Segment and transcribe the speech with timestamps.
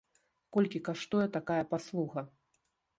[0.57, 2.29] Колькі каштуе такая паслуга?